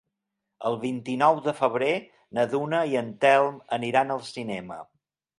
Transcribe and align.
El 0.67 0.75
vint-i-nou 0.83 1.41
de 1.47 1.51
febrer 1.59 1.89
na 2.37 2.45
Duna 2.53 2.79
i 2.93 2.97
en 3.01 3.11
Telm 3.25 3.59
aniran 3.77 4.15
al 4.15 4.23
cinema. 4.31 4.79